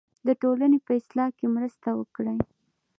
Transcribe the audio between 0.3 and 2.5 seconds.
ټولنې په اصلاح کې مرسته وکړئ.